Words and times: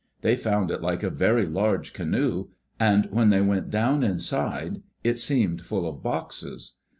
They 0.21 0.35
found 0.35 0.71
it 0.71 0.81
like 0.81 1.03
a 1.03 1.11
very 1.11 1.45
large 1.45 1.93
canoe, 1.93 2.47
and 2.79 3.05
when 3.11 3.29
they 3.29 3.41
went 3.41 3.69
down 3.69 4.01
inside 4.03 4.81
it 5.03 5.19
seemed 5.19 5.61
full 5.61 5.87
of 5.87 6.01
boxes. 6.01 6.77